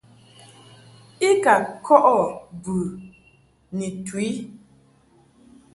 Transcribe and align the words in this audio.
I 1.27 1.29
ka 1.43 1.53
kɔʼɨ 1.85 2.15
bɨ 2.63 2.75
ni 3.77 3.87
tu 4.05 4.15
i. 4.29 4.31